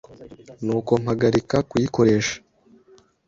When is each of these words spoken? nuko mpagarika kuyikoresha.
nuko 0.65 0.91
mpagarika 1.03 1.55
kuyikoresha. 1.69 2.35